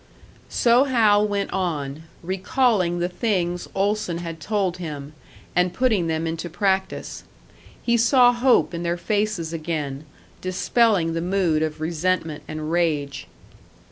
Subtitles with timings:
[0.49, 5.13] So Hal went on, recalling the things Olson had told him,
[5.55, 7.23] and putting them into practice.
[7.83, 10.05] He saw hope in their faces again,
[10.41, 13.27] dispelling the mood of resentment and rage.